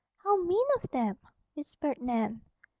[0.23, 1.19] "How mean of them!"
[1.53, 2.41] whispered Nan.